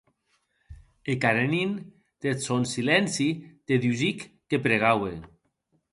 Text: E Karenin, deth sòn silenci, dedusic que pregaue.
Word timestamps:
E 1.11 1.13
Karenin, 1.23 1.71
deth 2.21 2.43
sòn 2.47 2.63
silenci, 2.73 3.29
dedusic 3.67 4.19
que 4.49 4.57
pregaue. 4.65 5.13